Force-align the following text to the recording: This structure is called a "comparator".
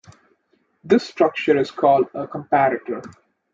This 0.83 1.07
structure 1.07 1.55
is 1.59 1.69
called 1.69 2.07
a 2.15 2.25
"comparator". 2.25 3.03